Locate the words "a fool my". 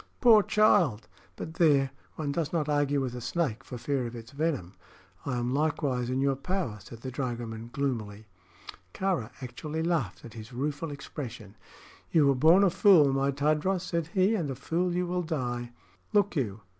12.63-13.29